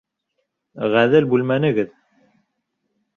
Ғәҙел 0.95 1.29
бүлмәнегеҙ! 1.33 1.91